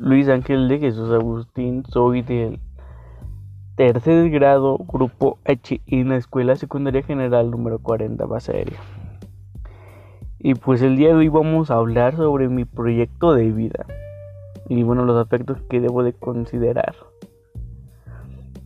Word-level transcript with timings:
Luis 0.00 0.28
Ángel 0.28 0.66
de 0.68 0.80
Jesús 0.80 1.10
Agustín, 1.12 1.84
soy 1.88 2.22
del 2.22 2.58
tercer 3.76 4.28
grado, 4.30 4.76
grupo 4.78 5.38
H 5.44 5.80
en 5.86 6.08
la 6.08 6.16
Escuela 6.16 6.56
Secundaria 6.56 7.02
General 7.02 7.48
número 7.48 7.78
40, 7.78 8.26
base 8.26 8.52
aérea. 8.52 8.80
Y 10.40 10.54
pues 10.54 10.82
el 10.82 10.96
día 10.96 11.08
de 11.08 11.14
hoy 11.14 11.28
vamos 11.28 11.70
a 11.70 11.74
hablar 11.74 12.16
sobre 12.16 12.48
mi 12.48 12.64
proyecto 12.64 13.34
de 13.34 13.52
vida 13.52 13.86
y 14.68 14.82
bueno, 14.82 15.04
los 15.04 15.16
aspectos 15.16 15.58
que 15.70 15.80
debo 15.80 16.02
de 16.02 16.12
considerar. 16.12 16.96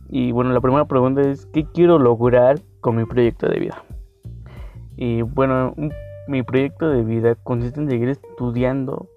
Y 0.09 0.31
bueno, 0.31 0.51
la 0.51 0.61
primera 0.61 0.85
pregunta 0.85 1.21
es, 1.21 1.45
¿qué 1.47 1.65
quiero 1.65 1.99
lograr 1.99 2.59
con 2.79 2.95
mi 2.95 3.05
proyecto 3.05 3.47
de 3.47 3.59
vida? 3.59 3.83
Y 4.97 5.21
bueno, 5.21 5.75
mi 6.27 6.41
proyecto 6.41 6.89
de 6.89 7.03
vida 7.03 7.35
consiste 7.35 7.79
en 7.79 7.89
seguir 7.89 8.09
estudiando 8.09 9.07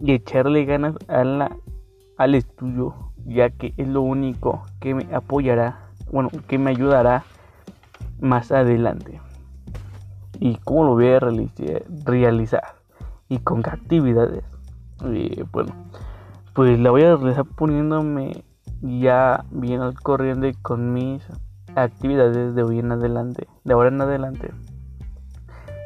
y 0.00 0.12
echarle 0.12 0.64
ganas 0.64 0.94
al 1.08 2.34
estudio, 2.34 3.12
ya 3.26 3.50
que 3.50 3.74
es 3.76 3.88
lo 3.88 4.02
único 4.02 4.62
que 4.80 4.94
me 4.94 5.14
apoyará, 5.14 5.90
bueno, 6.12 6.30
que 6.46 6.58
me 6.58 6.70
ayudará 6.70 7.24
más 8.20 8.52
adelante. 8.52 9.20
Y 10.40 10.56
cómo 10.64 10.84
lo 10.84 10.94
voy 10.94 11.08
a 11.08 11.20
realizar 11.20 12.76
y 13.28 13.38
con 13.38 13.62
qué 13.62 13.70
actividades. 13.70 14.44
Y 15.04 15.42
bueno, 15.52 15.74
pues 16.54 16.78
la 16.78 16.90
voy 16.90 17.02
a 17.02 17.16
realizar 17.16 17.44
poniéndome 17.44 18.44
ya 18.80 19.44
bien 19.50 19.80
al 19.80 19.94
corriente 19.94 20.54
con 20.62 20.92
mis 20.92 21.26
actividades 21.74 22.54
de 22.54 22.62
hoy 22.62 22.78
en 22.78 22.92
adelante, 22.92 23.48
de 23.64 23.72
ahora 23.72 23.88
en 23.88 24.00
adelante. 24.00 24.52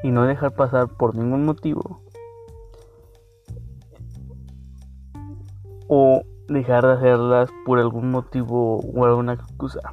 Y 0.03 0.11
no 0.11 0.25
dejar 0.25 0.55
pasar 0.55 0.89
por 0.89 1.15
ningún 1.17 1.45
motivo 1.45 2.03
o 5.95 6.23
dejar 6.49 6.87
de 6.87 6.93
hacerlas 6.95 7.51
por 7.67 7.79
algún 7.79 8.11
motivo 8.11 8.79
o 8.79 9.05
alguna 9.05 9.35
excusa 9.35 9.93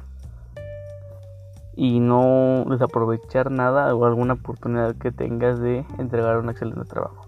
y 1.76 2.00
no 2.00 2.64
desaprovechar 2.70 3.50
nada 3.50 3.94
o 3.94 4.06
alguna 4.06 4.32
oportunidad 4.32 4.96
que 4.96 5.12
tengas 5.12 5.60
de 5.60 5.84
entregar 5.98 6.38
un 6.38 6.48
excelente 6.48 6.84
trabajo. 6.84 7.26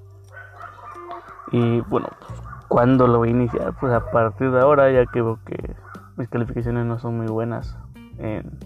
Y 1.50 1.82
bueno, 1.82 2.08
pues, 2.26 2.40
¿cuándo 2.68 3.06
lo 3.08 3.18
voy 3.18 3.28
a 3.28 3.32
iniciar? 3.32 3.74
Pues 3.78 3.92
a 3.92 4.10
partir 4.10 4.50
de 4.50 4.60
ahora, 4.60 4.90
ya 4.90 5.04
que 5.04 5.20
veo 5.20 5.38
que 5.44 5.76
mis 6.16 6.30
calificaciones 6.30 6.86
no 6.86 6.98
son 6.98 7.18
muy 7.18 7.26
buenas 7.26 7.76
en 8.16 8.58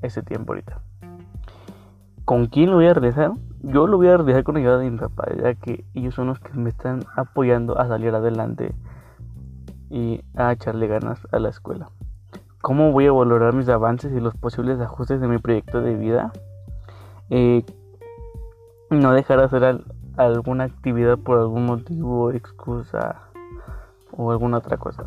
ese 0.00 0.22
tiempo 0.22 0.54
ahorita. 0.54 0.80
¿Con 2.24 2.46
quién 2.46 2.70
lo 2.70 2.76
voy 2.76 2.86
a 2.86 2.94
realizar? 2.94 3.32
Yo 3.60 3.86
lo 3.86 3.98
voy 3.98 4.08
a 4.08 4.16
realizar 4.16 4.42
con 4.42 4.54
la 4.54 4.62
ayuda 4.62 4.78
de 4.78 4.90
mi 4.90 4.96
papá, 4.96 5.26
ya 5.36 5.52
que 5.52 5.84
ellos 5.92 6.14
son 6.14 6.28
los 6.28 6.40
que 6.40 6.54
me 6.54 6.70
están 6.70 7.04
apoyando 7.14 7.78
a 7.78 7.86
salir 7.86 8.14
adelante 8.14 8.74
y 9.92 10.24
a 10.34 10.50
echarle 10.50 10.86
ganas 10.88 11.20
a 11.30 11.38
la 11.38 11.50
escuela. 11.50 11.90
¿Cómo 12.62 12.92
voy 12.92 13.06
a 13.06 13.12
valorar 13.12 13.54
mis 13.54 13.68
avances 13.68 14.10
y 14.12 14.20
los 14.20 14.34
posibles 14.34 14.80
ajustes 14.80 15.20
de 15.20 15.28
mi 15.28 15.36
proyecto 15.38 15.82
de 15.82 15.94
vida? 15.94 16.32
Eh, 17.28 17.64
no 18.88 19.12
dejar 19.12 19.38
de 19.38 19.44
hacer 19.44 19.84
alguna 20.16 20.64
actividad 20.64 21.18
por 21.18 21.38
algún 21.38 21.66
motivo, 21.66 22.30
excusa 22.30 23.20
o 24.16 24.30
alguna 24.30 24.58
otra 24.58 24.78
cosa. 24.78 25.04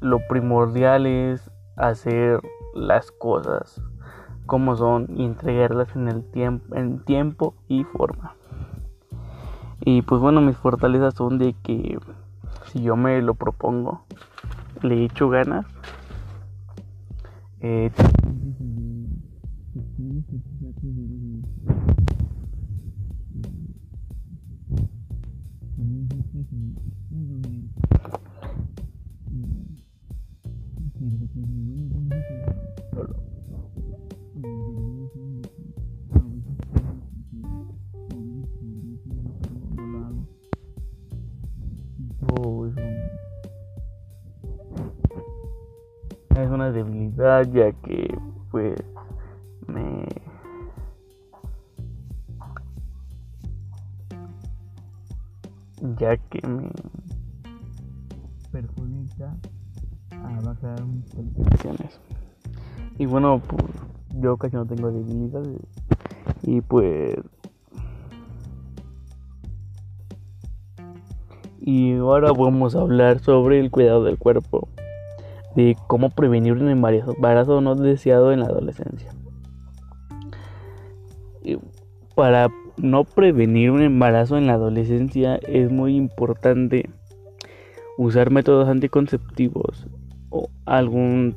Lo 0.00 0.20
primordial 0.28 1.06
es 1.06 1.50
hacer 1.76 2.40
las 2.74 3.10
cosas 3.10 3.82
como 4.46 4.76
son 4.76 5.08
y 5.14 5.26
entregarlas 5.26 5.94
en 5.94 6.08
el 6.08 6.24
tiempo, 6.24 6.74
en 6.74 7.04
tiempo 7.04 7.54
y 7.68 7.84
forma. 7.84 8.34
Y 9.80 10.02
pues 10.02 10.20
bueno, 10.22 10.40
mis 10.40 10.56
fortalezas 10.56 11.14
son 11.14 11.38
de 11.38 11.54
que 11.62 11.98
si 12.72 12.82
yo 12.82 12.96
me 12.96 13.20
lo 13.22 13.34
propongo, 13.34 14.04
le 14.82 15.04
echo 15.04 15.28
ganas. 15.28 15.66
Eh, 17.60 17.90
una 46.58 46.72
debilidad 46.72 47.46
ya 47.52 47.70
que 47.70 48.18
pues 48.50 48.74
me 49.68 50.08
ya 56.00 56.16
que 56.16 56.44
me 56.48 56.68
perjudica 58.50 59.36
a 60.10 60.40
bajar 60.40 60.84
mis 60.84 61.08
calificaciones. 61.14 62.00
Y 62.98 63.06
bueno 63.06 63.40
pues 63.46 63.62
yo 64.20 64.36
casi 64.36 64.56
no 64.56 64.66
tengo 64.66 64.90
debilidades. 64.90 65.60
Y 66.42 66.60
pues 66.60 67.18
y 71.60 71.94
ahora 71.98 72.32
vamos 72.32 72.74
a 72.74 72.80
hablar 72.80 73.20
sobre 73.20 73.60
el 73.60 73.70
cuidado 73.70 74.02
del 74.02 74.18
cuerpo 74.18 74.68
de 75.58 75.76
cómo 75.88 76.10
prevenir 76.10 76.52
un 76.52 76.68
embarazo, 76.68 77.60
no 77.60 77.74
deseado 77.74 78.30
en 78.30 78.38
la 78.38 78.46
adolescencia. 78.46 79.10
Para 82.14 82.48
no 82.76 83.02
prevenir 83.02 83.72
un 83.72 83.82
embarazo 83.82 84.38
en 84.38 84.46
la 84.46 84.52
adolescencia 84.52 85.34
es 85.48 85.72
muy 85.72 85.96
importante 85.96 86.88
usar 87.96 88.30
métodos 88.30 88.68
anticonceptivos 88.68 89.88
o 90.30 90.48
algún 90.64 91.34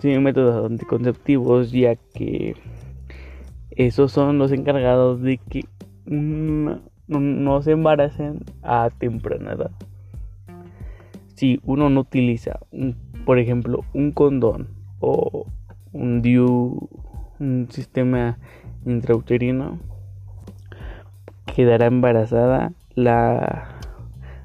sí, 0.00 0.18
métodos 0.18 0.64
anticonceptivos 0.64 1.70
ya 1.70 1.96
que 1.96 2.56
esos 3.72 4.10
son 4.10 4.38
los 4.38 4.52
encargados 4.52 5.20
de 5.20 5.36
que 5.36 5.64
no 6.06 7.60
se 7.60 7.72
embaracen 7.72 8.40
a 8.62 8.88
temprana 8.98 9.52
edad. 9.52 9.70
Si 11.34 11.60
uno 11.64 11.90
no 11.90 12.00
utiliza 12.00 12.58
un 12.72 13.07
por 13.28 13.38
ejemplo, 13.38 13.84
un 13.92 14.12
condón 14.12 14.68
o 15.00 15.44
un 15.92 16.22
DIU, 16.22 16.88
un 17.38 17.68
sistema 17.70 18.38
intrauterino, 18.86 19.78
quedará 21.54 21.84
embarazada 21.84 22.72
la 22.94 23.78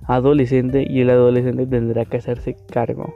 adolescente 0.05 0.85
y 0.85 0.99
el 0.99 1.11
adolescente 1.11 1.65
tendrá 1.65 2.03
que 2.03 2.17
hacerse 2.17 2.57
cargo. 2.73 3.15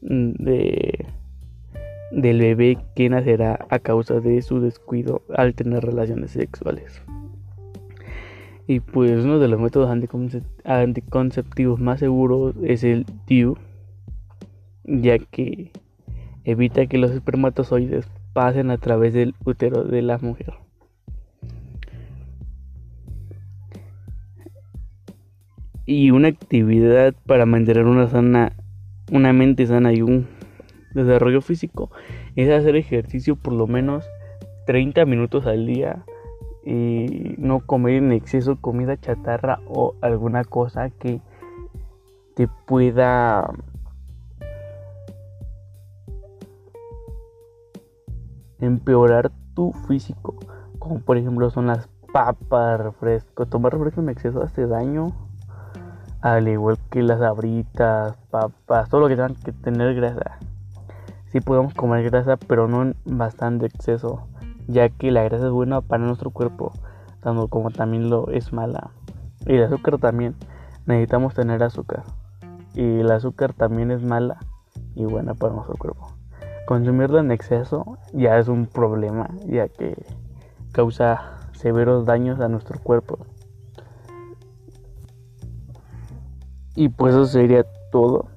De, 0.00 1.06
del 2.10 2.40
bebé 2.40 2.76
que 2.96 3.08
nacerá 3.08 3.68
a 3.70 3.78
causa 3.78 4.18
de 4.18 4.42
su 4.42 4.60
descuido 4.60 5.22
al 5.32 5.54
tener 5.54 5.84
relaciones 5.84 6.32
sexuales. 6.32 7.00
Y 8.72 8.80
pues 8.80 9.22
uno 9.22 9.38
de 9.38 9.48
los 9.48 9.60
métodos 9.60 9.90
anticonceptivos 10.64 11.78
más 11.78 12.00
seguros 12.00 12.54
es 12.62 12.82
el 12.84 13.04
DIU, 13.26 13.58
ya 14.84 15.18
que 15.18 15.72
evita 16.44 16.86
que 16.86 16.96
los 16.96 17.10
espermatozoides 17.10 18.08
pasen 18.32 18.70
a 18.70 18.78
través 18.78 19.12
del 19.12 19.34
útero 19.44 19.84
de 19.84 20.00
la 20.00 20.16
mujer. 20.16 20.54
Y 25.84 26.12
una 26.12 26.28
actividad 26.28 27.14
para 27.26 27.44
mantener 27.44 27.84
una 27.84 28.08
sana, 28.08 28.56
una 29.10 29.34
mente 29.34 29.66
sana 29.66 29.92
y 29.92 30.00
un 30.00 30.26
desarrollo 30.94 31.42
físico 31.42 31.90
es 32.36 32.48
hacer 32.48 32.76
ejercicio 32.76 33.36
por 33.36 33.52
lo 33.52 33.66
menos 33.66 34.06
30 34.64 35.04
minutos 35.04 35.46
al 35.46 35.66
día 35.66 36.06
y 36.64 37.34
no 37.38 37.60
comer 37.60 37.94
en 37.94 38.12
exceso 38.12 38.56
comida 38.60 38.96
chatarra 38.96 39.60
o 39.66 39.94
alguna 40.00 40.44
cosa 40.44 40.90
que 40.90 41.20
te 42.34 42.48
pueda 42.66 43.50
empeorar 48.60 49.30
tu 49.54 49.72
físico. 49.88 50.36
Como 50.78 51.00
por 51.00 51.16
ejemplo 51.16 51.50
son 51.50 51.66
las 51.66 51.88
papas 52.12 52.80
refresco. 52.80 53.46
Tomar 53.46 53.72
refresco 53.72 54.00
en 54.00 54.08
exceso 54.08 54.42
hace 54.42 54.66
daño 54.66 55.08
al 56.22 56.46
igual 56.46 56.78
que 56.88 57.02
las 57.02 57.20
abritas 57.20 58.16
papas 58.30 58.88
todo 58.88 59.00
lo 59.00 59.08
que 59.08 59.16
tengan 59.16 59.34
que 59.34 59.52
tener 59.52 59.94
grasa. 59.94 60.38
Sí 61.32 61.40
podemos 61.40 61.74
comer 61.74 62.08
grasa, 62.08 62.36
pero 62.36 62.68
no 62.68 62.82
en 62.82 62.94
bastante 63.04 63.66
exceso, 63.66 64.28
ya 64.68 64.88
que 64.88 65.10
la 65.10 65.22
grasa 65.24 65.46
es 65.46 65.52
buena 65.52 65.80
para 65.80 66.04
nuestro 66.04 66.30
cuerpo, 66.30 66.72
tanto 67.20 67.48
como 67.48 67.70
también 67.70 68.10
lo 68.10 68.28
es 68.30 68.52
mala. 68.52 68.90
Y 69.46 69.54
el 69.54 69.64
azúcar 69.64 69.98
también, 69.98 70.34
necesitamos 70.86 71.34
tener 71.34 71.62
azúcar. 71.62 72.04
Y 72.74 73.00
el 73.00 73.10
azúcar 73.10 73.52
también 73.52 73.90
es 73.90 74.02
mala 74.02 74.38
y 74.94 75.04
buena 75.04 75.34
para 75.34 75.54
nuestro 75.54 75.76
cuerpo. 75.76 76.08
Consumirla 76.66 77.20
en 77.20 77.32
exceso 77.32 77.98
ya 78.12 78.38
es 78.38 78.48
un 78.48 78.66
problema, 78.66 79.30
ya 79.46 79.68
que 79.68 80.06
causa 80.72 81.38
severos 81.52 82.06
daños 82.06 82.40
a 82.40 82.48
nuestro 82.48 82.78
cuerpo. 82.80 83.18
Y 86.74 86.88
pues 86.88 87.14
eso 87.14 87.26
sería 87.26 87.64
todo. 87.90 88.28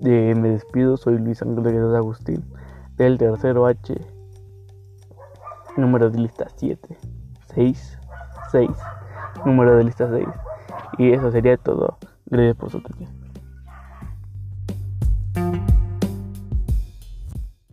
me 0.00 0.48
despido, 0.50 0.96
soy 0.96 1.18
Luis 1.18 1.42
Ángel 1.42 1.96
Agustín, 1.96 2.44
del 2.96 3.18
tercero 3.18 3.66
H, 3.66 3.96
número 5.76 6.10
de 6.10 6.18
lista 6.18 6.46
7, 6.56 6.96
6, 7.54 7.98
6, 8.52 8.70
número 9.44 9.76
de 9.76 9.84
lista 9.84 10.08
6. 10.10 10.26
Y 10.98 11.12
eso 11.12 11.30
sería 11.30 11.56
todo. 11.56 11.98
Gracias 12.26 12.56
por 12.56 12.70
su 12.70 12.78
atención. 12.78 13.25